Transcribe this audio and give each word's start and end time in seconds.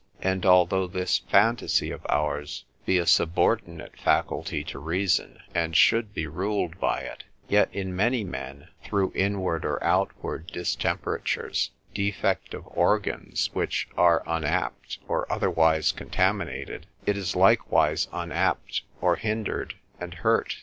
And 0.23 0.47
although 0.47 0.87
this 0.87 1.19
phantasy 1.19 1.91
of 1.91 2.03
ours 2.09 2.65
be 2.87 2.97
a 2.97 3.05
subordinate 3.05 3.95
faculty 3.99 4.63
to 4.63 4.79
reason, 4.79 5.37
and 5.53 5.77
should 5.77 6.11
be 6.15 6.25
ruled 6.25 6.79
by 6.79 7.01
it, 7.01 7.25
yet 7.47 7.69
in 7.71 7.95
many 7.95 8.23
men, 8.23 8.69
through 8.83 9.11
inward 9.13 9.63
or 9.63 9.77
outward 9.83 10.47
distemperatures, 10.47 11.69
defect 11.93 12.55
of 12.55 12.65
organs, 12.69 13.51
which 13.53 13.87
are 13.95 14.23
unapt, 14.25 14.97
or 15.07 15.31
otherwise 15.31 15.91
contaminated, 15.91 16.87
it 17.05 17.15
is 17.15 17.35
likewise 17.35 18.07
unapt, 18.11 18.81
or 19.01 19.17
hindered, 19.17 19.75
and 19.99 20.15
hurt. 20.15 20.55